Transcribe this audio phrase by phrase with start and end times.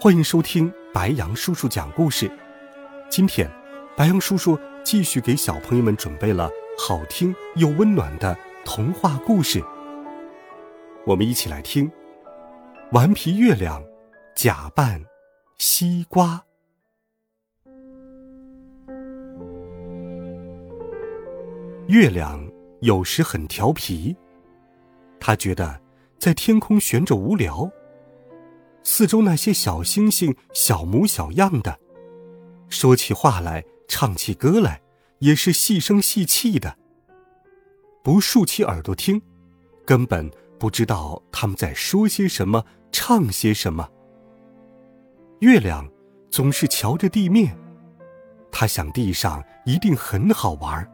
[0.00, 2.30] 欢迎收听白杨叔叔讲故事。
[3.08, 3.50] 今天，
[3.96, 9.64] 白杨叔叔继续给小朋友们准备了好听又温暖的童话故事。
[11.06, 11.88] 我们一起来听
[12.92, 13.82] 《顽皮月亮
[14.34, 15.02] 假扮
[15.56, 16.36] 西瓜》。
[21.86, 22.46] 月亮
[22.80, 24.14] 有时很调皮，
[25.18, 25.80] 他觉得
[26.18, 27.70] 在天空悬着无聊。
[28.84, 31.80] 四周那些小星星，小模小样的，
[32.68, 34.82] 说起话来，唱起歌来，
[35.18, 36.76] 也是细声细气的。
[38.02, 39.20] 不竖起耳朵听，
[39.86, 43.88] 根本不知道他们在说些什么，唱些什么。
[45.40, 45.90] 月亮
[46.30, 47.58] 总是瞧着地面，
[48.52, 50.86] 他想地上一定很好玩。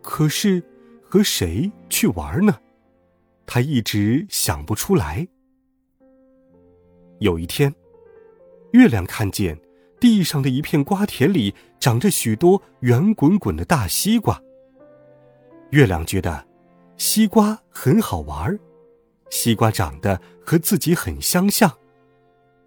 [0.00, 0.62] 可是，
[1.02, 2.56] 和谁去玩呢？
[3.46, 5.26] 他一直想不出来。
[7.22, 7.72] 有一天，
[8.72, 9.56] 月亮看见
[10.00, 14.42] 地上的一片瓜田里长着许多圆滚滚的大西瓜。
[15.70, 16.44] 月亮觉得
[16.96, 18.58] 西瓜很好玩儿，
[19.30, 21.70] 西瓜长得和自己很相像，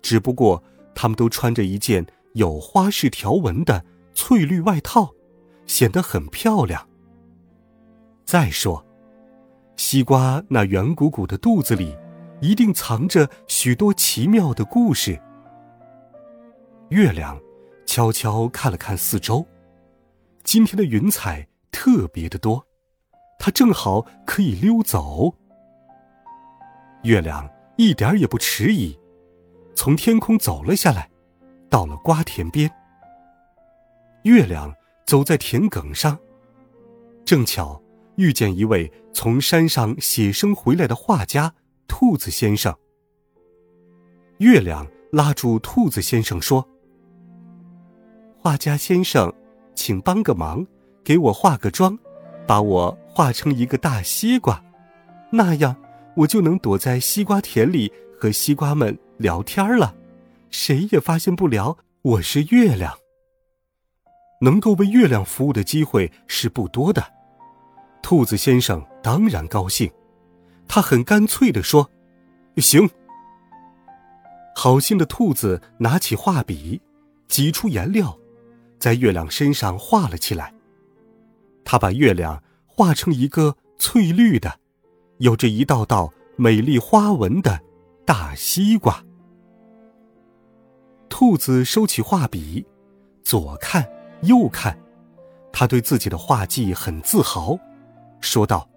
[0.02, 0.64] 只不过
[0.96, 3.84] 它们都穿着一件有花式条纹的
[4.14, 5.14] 翠绿外套，
[5.68, 6.88] 显得很漂亮。
[8.24, 8.86] 再说，
[9.76, 11.94] 西瓜那圆鼓鼓的肚子里。
[12.42, 15.22] 一定藏着许多奇妙的故事。
[16.90, 17.40] 月亮
[17.86, 19.46] 悄悄看了看四周，
[20.44, 22.66] 今天的云彩特别的多，
[23.40, 25.34] 它正好可以溜走。
[27.04, 28.98] 月亮一点也不迟疑，
[29.76, 31.10] 从天空走了下来，
[31.70, 32.70] 到了瓜田边。
[34.24, 34.74] 月亮
[35.06, 36.18] 走在田埂上，
[37.24, 37.82] 正巧
[38.16, 41.54] 遇见一位从山上写生回来的画家。
[41.88, 42.76] 兔子先生，
[44.40, 46.68] 月亮拉住兔子先生说
[48.38, 49.34] ：“画家先生，
[49.76, 50.66] 请帮个忙，
[51.04, 51.98] 给我化个妆，
[52.48, 54.62] 把我画成一个大西瓜，
[55.32, 55.76] 那样
[56.16, 59.96] 我就能躲在西瓜田里和西瓜们聊天了，
[60.50, 62.94] 谁也发现不了我是月亮。
[64.42, 67.02] 能够为月亮服务的机会是不多的，
[68.02, 69.90] 兔子先生当然高兴。”
[70.68, 71.90] 他很干脆地说
[72.58, 72.90] ：“行。”
[74.56, 76.82] 好心的兔子拿起画笔，
[77.28, 78.18] 挤出颜料，
[78.80, 80.54] 在月亮身上画了起来。
[81.66, 84.60] 他把月亮画成一个翠绿的、
[85.18, 87.60] 有着一道道美丽花纹的
[88.06, 89.04] 大西瓜。
[91.10, 92.66] 兔子收起画笔，
[93.24, 93.86] 左看
[94.22, 94.78] 右看，
[95.52, 97.60] 他对自己的画技很自豪，
[98.22, 98.70] 说道：“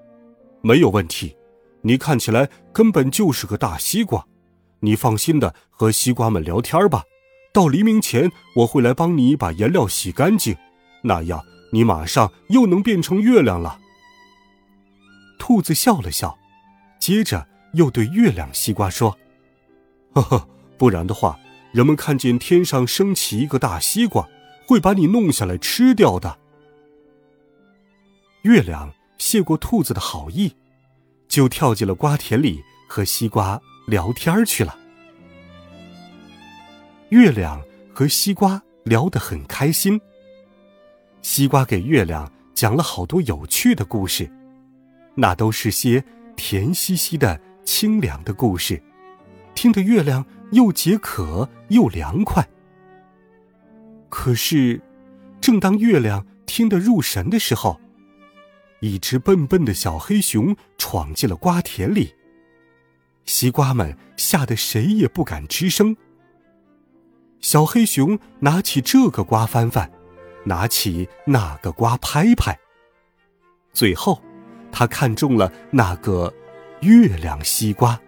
[0.61, 1.37] 没有问题。”
[1.83, 4.27] 你看起来根本就是个大西瓜，
[4.81, 7.03] 你放心的和西瓜们聊天吧。
[7.53, 10.57] 到黎明前，我会来帮你把颜料洗干净，
[11.03, 13.81] 那样你马上又能变成月亮了。
[15.39, 16.37] 兔子笑了笑，
[17.01, 19.17] 接着又对月亮西瓜说
[20.15, 21.39] ：“呵呵，不然的话，
[21.73, 24.29] 人们看见天上升起一个大西瓜，
[24.67, 26.39] 会把你弄下来吃掉的。”
[28.43, 30.55] 月亮谢过兔子的好意。
[31.29, 34.77] 就跳进了瓜田里和西瓜聊天去了。
[37.11, 37.63] 月亮
[37.93, 40.01] 和西瓜聊得很开心。
[41.23, 44.31] 西瓜给月亮讲了好多有趣的故事，
[45.15, 46.05] 那都是些
[46.37, 48.83] 甜兮兮的清凉的故事，
[49.55, 52.47] 听得月亮又解渴又凉快。
[54.09, 54.81] 可是，
[55.41, 57.81] 正当月亮听得入神的时候，
[58.81, 62.15] 一只笨笨的小黑熊闯进了瓜田里，
[63.25, 65.97] 西瓜们吓得谁也不敢吱声。
[67.41, 69.91] 小黑熊拿起这个瓜翻翻，
[70.45, 72.59] 拿起那个瓜拍拍，
[73.73, 74.23] 最后，
[74.71, 76.33] 他看中了那个
[76.81, 78.01] 月亮西瓜。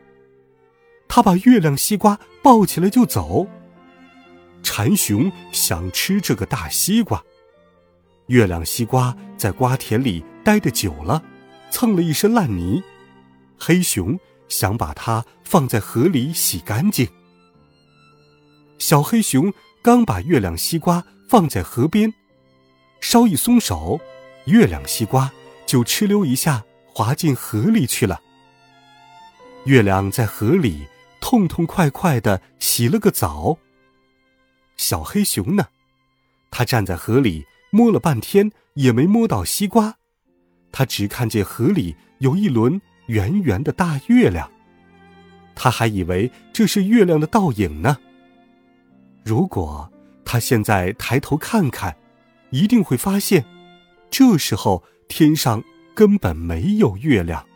[1.09, 3.47] 他把月亮西瓜抱起来就走。
[4.63, 7.25] 馋熊想吃这个大西瓜。
[8.31, 11.21] 月亮西瓜在瓜田里待得久了，
[11.69, 12.81] 蹭了一身烂泥。
[13.59, 14.17] 黑熊
[14.49, 17.09] 想把它放在河里洗干净。
[18.79, 22.15] 小黑熊刚把月亮西瓜放在河边，
[23.01, 24.01] 稍一松手，
[24.45, 25.33] 月亮西瓜
[25.67, 28.21] 就哧溜一下滑进河里去了。
[29.65, 30.87] 月亮在河里
[31.21, 33.59] 痛痛快快的洗了个澡。
[34.77, 35.67] 小黑熊呢，
[36.49, 39.97] 它站在河里摸了半天也没摸到西瓜，
[40.73, 44.51] 他只看见河里有一轮圆圆的大月亮，
[45.55, 47.99] 他还以为这是月亮的倒影呢。
[49.25, 49.91] 如果
[50.25, 51.97] 他现在抬头看看，
[52.51, 53.45] 一定会发现，
[54.11, 55.63] 这时候天上
[55.95, 57.47] 根本没有月亮。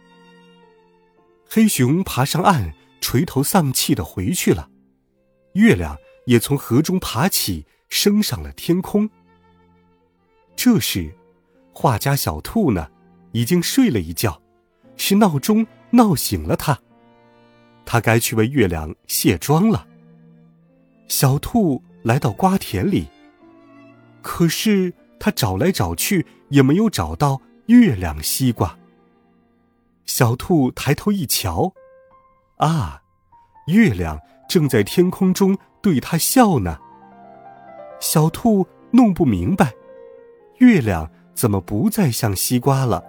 [1.48, 4.68] 黑熊爬上岸，垂头丧气的回去了。
[5.54, 5.96] 月亮
[6.26, 9.08] 也从河中爬起，升上了天空。
[10.56, 11.14] 这时，
[11.72, 12.88] 画家小兔呢，
[13.32, 14.40] 已经睡了一觉，
[14.96, 16.78] 是闹钟闹醒了他。
[17.84, 19.86] 他该去为月亮卸妆了。
[21.06, 23.08] 小兔来到瓜田里，
[24.22, 28.78] 可是他找来找去也没有找到月亮西瓜。
[30.06, 31.72] 小兔抬头一瞧，
[32.56, 33.02] 啊，
[33.66, 34.18] 月亮
[34.48, 36.78] 正在天空中对他笑呢。
[38.00, 39.74] 小兔弄不明白，
[40.58, 43.02] 月亮怎么不再像西瓜了？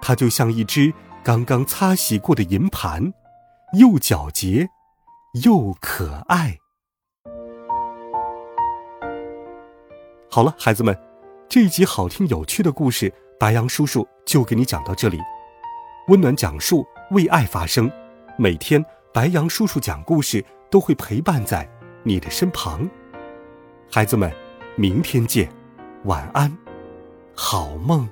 [0.00, 0.92] 它就像一只
[1.24, 3.12] 刚刚擦洗过的银盘，
[3.78, 4.68] 又皎洁，
[5.44, 6.58] 又可爱。
[10.30, 10.96] 好了，孩子们，
[11.48, 15.18] 这一集好听有趣的故事，白杨叔叔就给你讲到这里。
[16.08, 17.90] 温暖讲述，为爱发声。
[18.36, 18.84] 每天，
[19.14, 21.66] 白杨叔叔讲故事都会陪伴在
[22.02, 22.88] 你的身旁。
[23.90, 24.30] 孩子们，
[24.76, 25.50] 明天见，
[26.04, 26.56] 晚安，
[27.34, 28.08] 好梦。